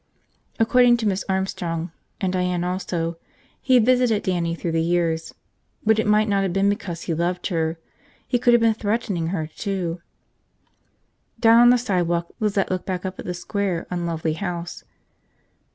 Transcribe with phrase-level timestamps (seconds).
[0.57, 3.17] According to Miss Armstrong, and Diane also,
[3.61, 5.35] he had visited Dannie through the years.
[5.85, 7.77] But it might not have been because he loved her.
[8.27, 10.01] He could have been threatening her, too.
[11.39, 14.83] Down on the sidewalk, Lizette looked back up at the square, unlovely house.